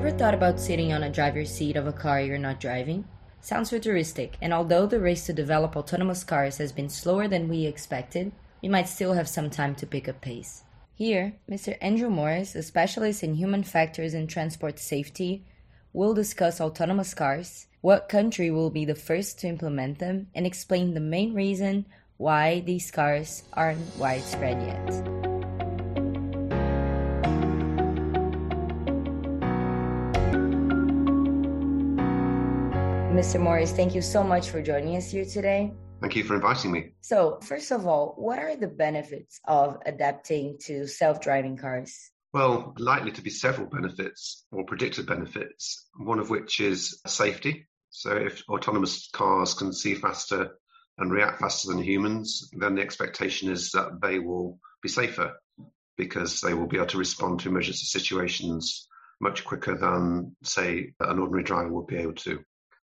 [0.00, 3.04] ever thought about sitting on a driver's seat of a car you're not driving?
[3.42, 7.66] Sounds futuristic, and although the race to develop autonomous cars has been slower than we
[7.66, 8.32] expected,
[8.62, 10.62] we might still have some time to pick up pace.
[10.94, 11.76] Here, Mr.
[11.82, 15.44] Andrew Morris, a specialist in human factors and transport safety,
[15.92, 20.94] will discuss autonomous cars, what country will be the first to implement them, and explain
[20.94, 21.84] the main reason
[22.16, 25.29] why these cars aren't widespread yet.
[33.20, 33.38] Mr.
[33.38, 35.74] Morris, thank you so much for joining us here today.
[36.00, 36.92] Thank you for inviting me.
[37.02, 42.12] So, first of all, what are the benefits of adapting to self driving cars?
[42.32, 47.66] Well, likely to be several benefits or predicted benefits, one of which is safety.
[47.90, 50.52] So, if autonomous cars can see faster
[50.96, 55.34] and react faster than humans, then the expectation is that they will be safer
[55.98, 58.88] because they will be able to respond to emergency situations
[59.20, 62.42] much quicker than, say, an ordinary driver would be able to.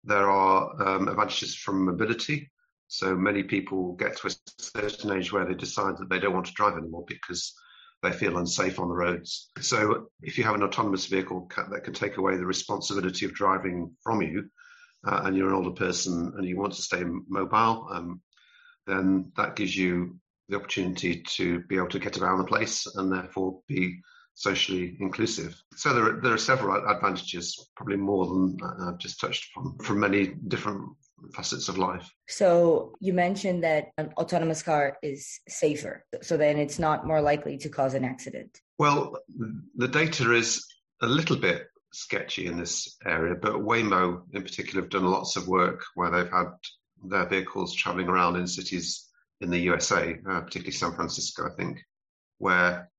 [0.03, 2.51] There are um, advantages from mobility.
[2.87, 6.45] So many people get to a certain age where they decide that they don't want
[6.45, 7.53] to drive anymore because
[8.01, 9.49] they feel unsafe on the roads.
[9.59, 13.95] So if you have an autonomous vehicle that can take away the responsibility of driving
[14.03, 14.49] from you,
[15.05, 18.21] uh, and you're an older person and you want to stay mobile, um,
[18.85, 20.17] then that gives you
[20.49, 23.99] the opportunity to be able to get around the place and therefore be
[24.37, 25.59] socially inclusive.
[25.75, 29.99] So there are, there are several advantages, probably more than I've just touched upon, from
[29.99, 30.91] many different
[31.33, 32.07] facets of life.
[32.29, 37.57] So you mentioned that an autonomous car is safer, so then it's not more likely
[37.57, 38.61] to cause an accident.
[38.77, 39.17] Well,
[39.75, 40.63] the data is
[41.01, 45.47] a little bit sketchy in this area, but Waymo in particular have done lots of
[45.47, 46.51] work where they've had
[47.03, 49.07] their vehicles traveling around in cities
[49.41, 51.79] in the USA, uh, particularly San Francisco, I think,
[52.37, 52.91] where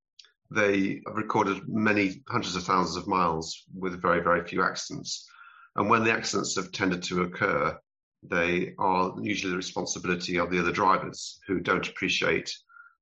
[0.51, 5.29] they have recorded many hundreds of thousands of miles with very, very few accidents.
[5.77, 7.79] And when the accidents have tended to occur,
[8.23, 12.53] they are usually the responsibility of the other drivers who don't appreciate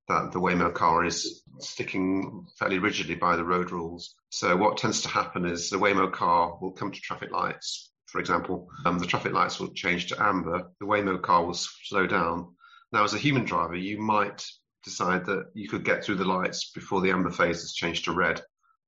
[0.09, 4.15] that the Waymo car is sticking fairly rigidly by the road rules.
[4.31, 7.91] So what tends to happen is the Waymo car will come to traffic lights.
[8.07, 10.71] For example, um, the traffic lights will change to amber.
[10.81, 12.55] The Waymo car will slow down.
[12.93, 14.47] Now, as a human driver, you might
[14.87, 18.13] decide that you could get through the lights before the amber phase has changed to
[18.13, 18.41] red.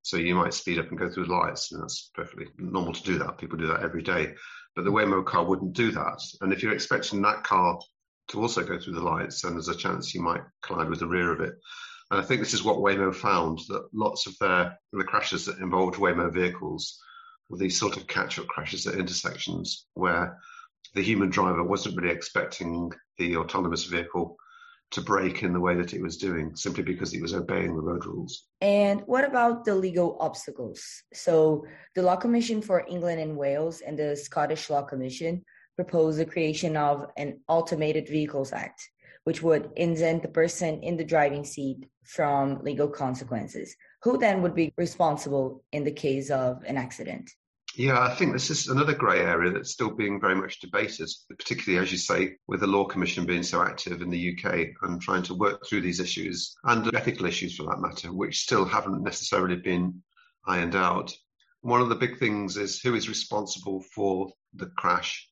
[0.03, 3.03] So you might speed up and go through the lights, and that's perfectly normal to
[3.03, 3.37] do that.
[3.37, 4.35] People do that every day.
[4.77, 6.23] But the Waymo car wouldn't do that.
[6.41, 7.79] And if you're expecting that car
[8.29, 11.07] to also go through the lights, then there's a chance you might collide with the
[11.07, 11.55] rear of it.
[12.11, 15.59] And I think this is what Waymo found that lots of their the crashes that
[15.59, 16.99] involved Waymo vehicles
[17.51, 20.39] were these sort of catch-up crashes at intersections where
[20.95, 24.37] the human driver wasn't really expecting the autonomous vehicle
[24.91, 27.83] to brake in the way that it was doing simply because it was obeying the
[27.83, 28.45] road rules.
[28.61, 30.83] And what about the legal obstacles?
[31.13, 35.45] So, the Law Commission for England and Wales and the Scottish Law Commission
[35.77, 38.81] proposed the creation of an Automated Vehicles Act,
[39.25, 43.77] which would exempt the person in the driving seat from legal consequences.
[44.03, 47.31] Who then would be responsible in the case of an accident?
[47.79, 51.81] Yeah, I think this is another grey area that's still being very much debated, particularly,
[51.81, 55.23] as you say, with the Law Commission being so active in the UK and trying
[55.23, 59.55] to work through these issues and ethical issues for that matter, which still haven't necessarily
[59.55, 60.03] been
[60.45, 61.17] ironed out.
[61.61, 65.29] One of the big things is who is responsible for the crash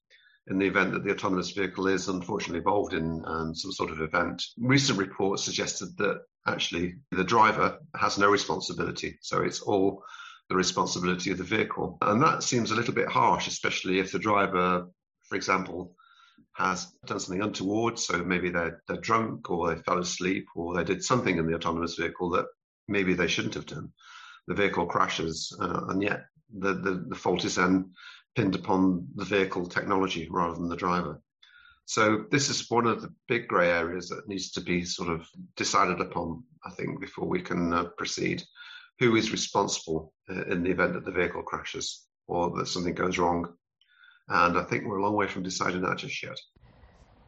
[0.46, 4.00] in the event that the autonomous vehicle is unfortunately involved in um, some sort of
[4.00, 4.40] event.
[4.56, 9.18] Recent reports suggested that actually the driver has no responsibility.
[9.20, 10.04] So it's all
[10.48, 11.98] the responsibility of the vehicle.
[12.02, 14.86] And that seems a little bit harsh, especially if the driver,
[15.28, 15.94] for example,
[16.54, 17.98] has done something untoward.
[17.98, 21.54] So maybe they're, they're drunk or they fell asleep or they did something in the
[21.54, 22.46] autonomous vehicle that
[22.88, 23.92] maybe they shouldn't have done.
[24.46, 26.24] The vehicle crashes, uh, and yet
[26.56, 27.90] the, the, the fault is then
[28.36, 31.20] pinned upon the vehicle technology rather than the driver.
[31.86, 35.28] So this is one of the big grey areas that needs to be sort of
[35.56, 38.42] decided upon, I think, before we can uh, proceed
[38.98, 43.18] who is responsible uh, in the event that the vehicle crashes or that something goes
[43.18, 43.54] wrong.
[44.28, 46.38] And I think we're a long way from deciding that just yet.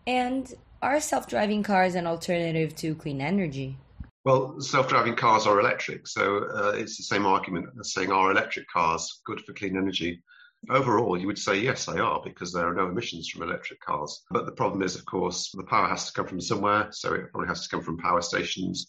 [0.07, 0.53] And
[0.83, 3.77] are self driving cars an alternative to clean energy?
[4.25, 8.31] Well, self driving cars are electric, so uh, it's the same argument as saying are
[8.31, 10.23] electric cars good for clean energy?
[10.71, 14.25] Overall, you would say yes, they are, because there are no emissions from electric cars.
[14.31, 17.31] But the problem is, of course, the power has to come from somewhere, so it
[17.31, 18.89] probably has to come from power stations.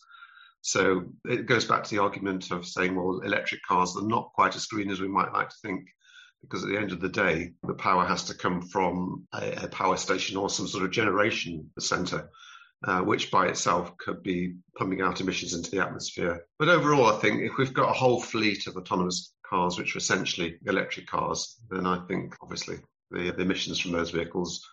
[0.62, 4.56] So it goes back to the argument of saying, well, electric cars are not quite
[4.56, 5.88] as green as we might like to think,
[6.42, 9.68] because at the end of the day, the power has to come from a, a
[9.68, 12.30] power station or some sort of generation center.
[12.88, 16.46] Uh, which by itself could be pumping out emissions into the atmosphere.
[16.58, 19.98] But overall, I think if we've got a whole fleet of autonomous cars, which are
[19.98, 22.78] essentially electric cars, then I think obviously
[23.12, 24.66] the, the emissions from those vehicles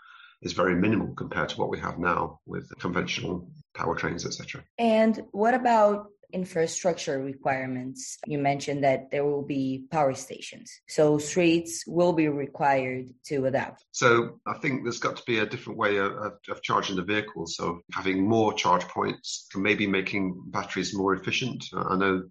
[0.47, 4.65] is very minimal compared to what we have now with conventional powertrains, etc.
[4.79, 8.19] And what about infrastructure requirements?
[8.27, 10.73] You mentioned that there will be power stations.
[10.89, 13.85] So streets will be required to adapt.
[13.93, 16.13] So I think there's got to be a different way of,
[16.49, 17.57] of, charging the vehicles.
[17.57, 21.65] So having more charge points, maybe making batteries more efficient.
[21.73, 22.25] I know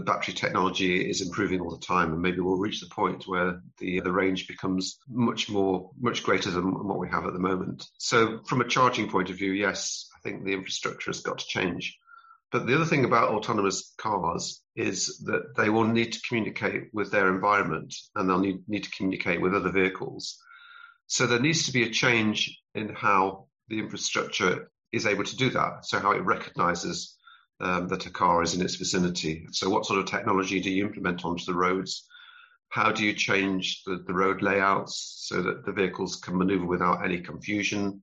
[0.00, 3.60] the battery technology is improving all the time, and maybe we'll reach the point where
[3.78, 7.86] the the range becomes much more, much greater than what we have at the moment.
[7.98, 11.46] So, from a charging point of view, yes, I think the infrastructure has got to
[11.46, 11.96] change.
[12.50, 17.10] But the other thing about autonomous cars is that they will need to communicate with
[17.10, 20.38] their environment, and they'll need, need to communicate with other vehicles.
[21.06, 25.50] So there needs to be a change in how the infrastructure is able to do
[25.50, 25.84] that.
[25.84, 27.16] So how it recognizes
[27.60, 29.46] um, that a car is in its vicinity.
[29.52, 32.06] So, what sort of technology do you implement onto the roads?
[32.68, 37.04] How do you change the, the road layouts so that the vehicles can maneuver without
[37.04, 38.02] any confusion?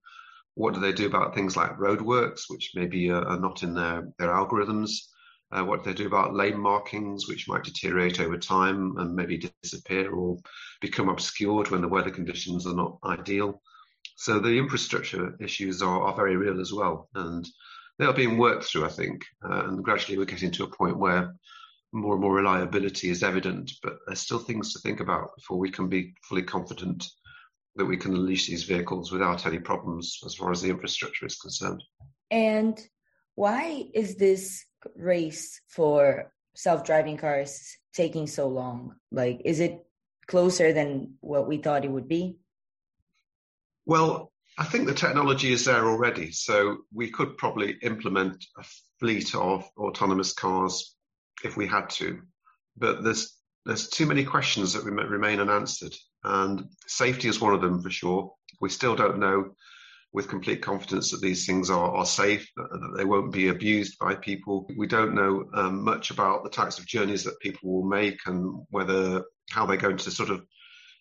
[0.56, 4.07] What do they do about things like roadworks, which maybe are, are not in their,
[4.18, 4.92] their algorithms?
[5.51, 9.50] Uh, what do they do about lane markings, which might deteriorate over time and maybe
[9.63, 10.38] disappear or
[10.81, 13.62] become obscured when the weather conditions are not ideal?
[14.18, 17.07] So the infrastructure issues are, are very real as well.
[17.13, 17.48] And
[17.99, 20.97] they are being worked through, I think, uh, and gradually we're getting to a point
[20.97, 21.33] where
[21.94, 25.71] more and more reliability is evident, but there's still things to think about before we
[25.71, 27.07] can be fully confident
[27.75, 31.38] that we can unleash these vehicles without any problems as far as the infrastructure is
[31.38, 31.83] concerned.
[32.29, 32.79] And
[33.35, 34.65] why is this
[34.95, 38.95] race for self-driving cars taking so long?
[39.11, 39.79] Like, is it
[40.27, 42.38] closer than what we thought it would be?
[43.85, 48.65] Well, I think the technology is there already, so we could probably implement a
[49.00, 50.95] fleet of autonomous cars
[51.44, 52.21] if we had to.
[52.75, 57.81] But there's there's too many questions that remain unanswered, and safety is one of them
[57.81, 58.33] for sure.
[58.59, 59.56] We still don't know
[60.13, 64.15] with complete confidence that these things are, are safe, that they won't be abused by
[64.15, 64.68] people.
[64.75, 68.65] We don't know um, much about the types of journeys that people will make and
[68.69, 70.44] whether how they're going to sort of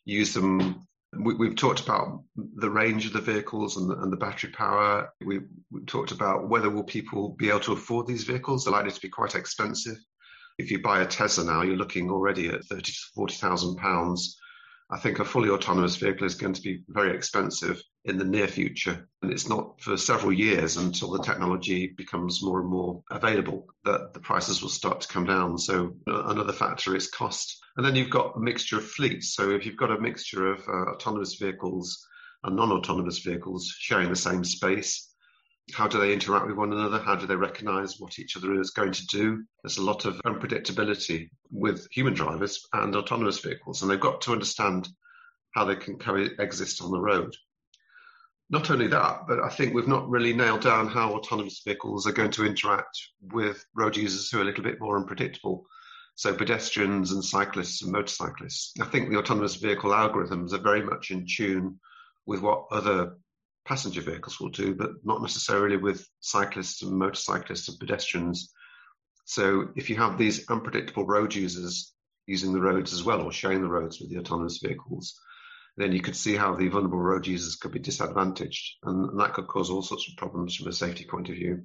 [0.05, 0.87] use them
[1.19, 5.13] we, have talked about the range of the vehicles and the, and the battery power.
[5.25, 8.65] We, have talked about whether will people be able to afford these vehicles.
[8.65, 9.97] They're likely to be quite expensive.
[10.59, 14.39] If you buy a Tesla now, you're looking already at thirty to forty thousand pounds
[14.89, 18.47] I think a fully autonomous vehicle is going to be very expensive in the near
[18.47, 19.09] future.
[19.21, 24.15] And it's not for several years until the technology becomes more and more available that
[24.15, 25.59] the prices will start to come down.
[25.59, 27.61] So another factor is cost.
[27.77, 29.35] And then you've got a mixture of fleets.
[29.35, 32.07] So if you've got a mixture of uh, autonomous vehicles
[32.45, 35.16] and non-autonomous vehicles sharing the same space,
[35.73, 36.99] how do they interact with one another?
[36.99, 39.45] How do they recognize what each other is going to do?
[39.63, 44.33] There's a lot of unpredictability with human drivers and autonomous vehicles, and they've got to
[44.33, 44.89] understand
[45.55, 47.35] how they can coexist on the road.
[48.49, 52.13] Not only that, but I think we've not really nailed down how autonomous vehicles are
[52.13, 55.67] going to interact with road users who are a little bit more unpredictable.
[56.15, 58.73] So pedestrians and cyclists and motorcyclists.
[58.81, 61.81] I think the autonomous vehicle algorithms are very much in tune
[62.25, 63.17] with what other
[63.67, 68.53] passenger vehicles will do, but not necessarily with cyclists and motorcyclists and pedestrians.
[69.25, 71.93] So if you have these unpredictable road users
[72.27, 75.21] using the roads as well or sharing the roads with the autonomous vehicles,
[75.77, 78.77] then you could see how the vulnerable road users could be disadvantaged.
[78.85, 81.65] And that could cause all sorts of problems from a safety point of view.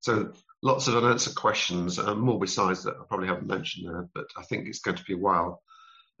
[0.00, 0.32] So
[0.62, 4.42] lots of unanswered questions, and more besides that I probably haven't mentioned there, but I
[4.44, 5.62] think it's going to be a while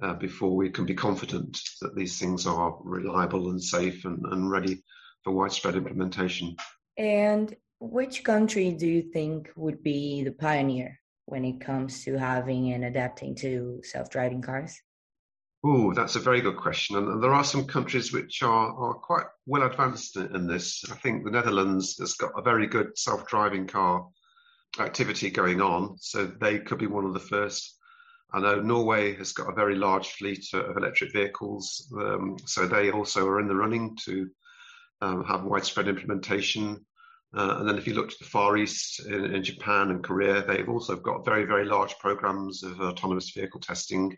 [0.02, 4.50] uh, before we can be confident that these things are reliable and safe and, and
[4.50, 4.82] ready
[5.24, 6.56] for widespread implementation.
[6.96, 12.72] And which country do you think would be the pioneer when it comes to having
[12.72, 14.78] and adapting to self-driving cars?
[15.62, 16.96] Oh, that's a very good question.
[16.96, 20.82] And there are some countries which are, are quite well advanced in this.
[20.90, 24.06] I think the Netherlands has got a very good self-driving car
[24.78, 25.96] activity going on.
[25.98, 27.76] So they could be one of the first.
[28.32, 32.90] I know Norway has got a very large fleet of electric vehicles, um, so they
[32.90, 34.28] also are in the running to
[35.00, 36.84] um, have widespread implementation.
[37.36, 40.44] Uh, and then if you look to the Far East in, in, Japan and Korea,
[40.44, 44.16] they've also got very, very large programs of autonomous vehicle testing.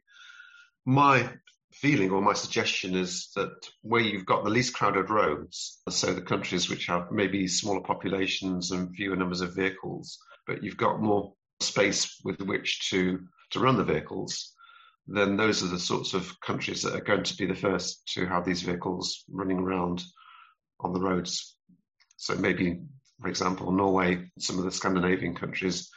[0.86, 1.30] My
[1.72, 3.52] feeling or my suggestion is that
[3.82, 8.70] where you've got the least crowded roads, so the countries which have maybe smaller populations
[8.70, 13.20] and fewer numbers of vehicles, but you've got more space with which to
[13.52, 14.52] to run the vehicles,
[15.06, 18.26] then those are the sorts of countries that are going to be the first to
[18.26, 20.02] have these vehicles running around
[20.80, 21.56] on the roads.
[22.16, 22.80] So maybe,
[23.20, 25.90] for example, Norway, some of the Scandinavian countries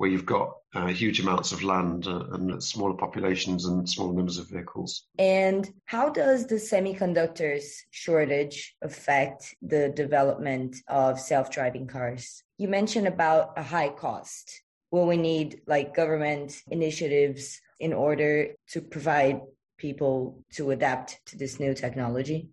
[0.00, 4.38] where you've got uh, huge amounts of land uh, and smaller populations and smaller numbers
[4.38, 5.06] of vehicles.
[5.18, 12.42] And how does the semiconductors shortage affect the development of self-driving cars?
[12.56, 14.62] You mentioned about a high cost.
[14.90, 19.40] Will we need like government initiatives in order to provide
[19.78, 22.50] people to adapt to this new technology?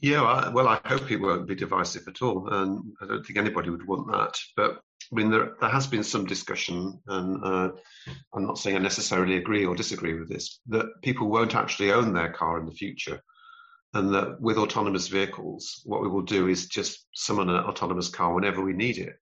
[0.00, 3.70] Yeah, well, I hope it won't be divisive at all, and I don't think anybody
[3.70, 4.38] would want that.
[4.54, 7.70] But I mean, there, there has been some discussion, and uh,
[8.34, 12.12] I'm not saying I necessarily agree or disagree with this, that people won't actually own
[12.12, 13.22] their car in the future.
[13.94, 18.34] And that with autonomous vehicles, what we will do is just summon an autonomous car
[18.34, 19.14] whenever we need it.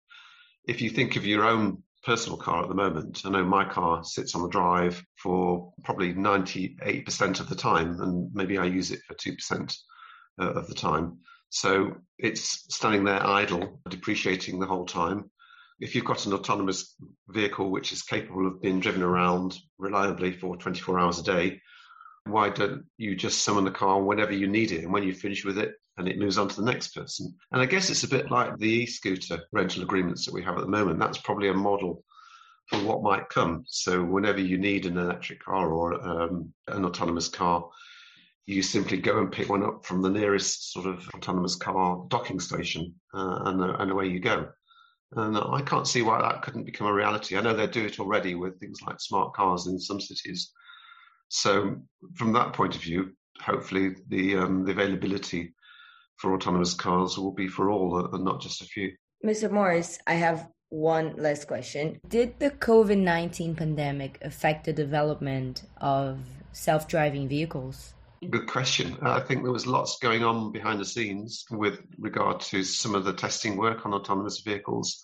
[0.66, 4.04] If you think of your own personal car at the moment, I know my car
[4.04, 9.00] sits on the drive for probably 98% of the time, and maybe I use it
[9.06, 9.76] for 2%
[10.40, 11.18] uh, of the time.
[11.50, 15.30] So it's standing there idle, depreciating the whole time.
[15.80, 16.94] If you've got an autonomous
[17.28, 21.60] vehicle which is capable of being driven around reliably for 24 hours a day,
[22.26, 24.82] why don't you just summon the car whenever you need it?
[24.82, 27.34] And when you finish with it and it moves on to the next person?
[27.52, 30.62] And I guess it's a bit like the e-scooter rental agreements that we have at
[30.62, 30.98] the moment.
[30.98, 32.04] That's probably a model
[32.68, 33.64] for what might come.
[33.66, 37.68] So whenever you need an electric car or um, an autonomous car,
[38.46, 42.40] you simply go and pick one up from the nearest sort of autonomous car docking
[42.40, 44.48] station uh, and, and away you go.
[45.16, 47.36] And I can't see why that couldn't become a reality.
[47.36, 50.50] I know they do it already with things like smart cars in some cities.
[51.28, 51.76] So,
[52.14, 55.54] from that point of view, hopefully the, um, the availability
[56.16, 58.92] for autonomous cars will be for all uh, and not just a few.
[59.24, 59.50] Mr.
[59.50, 62.00] Morris, I have one last question.
[62.08, 66.18] Did the COVID 19 pandemic affect the development of
[66.52, 67.94] self driving vehicles?
[68.30, 68.96] Good question.
[69.02, 72.94] Uh, I think there was lots going on behind the scenes with regard to some
[72.94, 75.02] of the testing work on autonomous vehicles.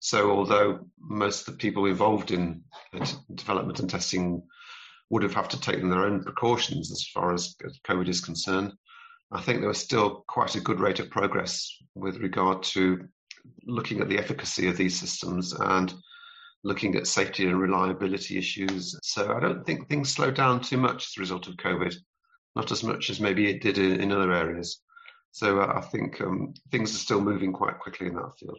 [0.00, 2.62] So, although most of the people involved in
[3.34, 4.42] development and testing
[5.10, 7.54] would have have to take their own precautions as far as
[7.86, 8.72] COVID is concerned,
[9.32, 13.08] I think there was still quite a good rate of progress with regard to
[13.64, 15.94] looking at the efficacy of these systems and
[16.64, 18.98] looking at safety and reliability issues.
[19.02, 21.94] So I don't think things slowed down too much as a result of COVID
[22.56, 24.80] not as much as maybe it did in, in other areas.
[25.32, 28.58] So uh, I think um, things are still moving quite quickly in that field.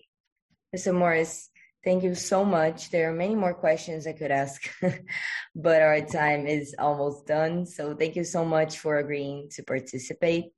[0.76, 0.94] Mr.
[0.96, 1.50] Morris,
[1.84, 2.90] thank you so much.
[2.90, 4.70] There are many more questions I could ask,
[5.56, 7.66] but our time is almost done.
[7.66, 10.54] So thank you so much for agreeing to participate.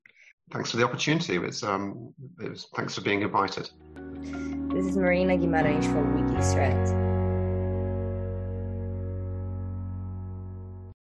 [0.51, 1.37] Thanks for the opportunity.
[1.37, 3.69] It's, um, it was, thanks for being invited.
[4.73, 7.02] This is Marina Guimarães for Wikistrat.